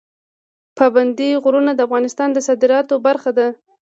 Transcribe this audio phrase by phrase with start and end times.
[0.77, 3.47] پابندی غرونه د افغانستان د صادراتو برخه ده.